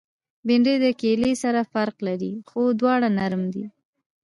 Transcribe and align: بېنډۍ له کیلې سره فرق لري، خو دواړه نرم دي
بېنډۍ 0.45 0.75
له 0.83 0.91
کیلې 1.01 1.31
سره 1.43 1.61
فرق 1.73 1.95
لري، 2.07 2.33
خو 2.49 2.61
دواړه 2.79 3.07
نرم 3.17 3.43
دي 3.53 3.65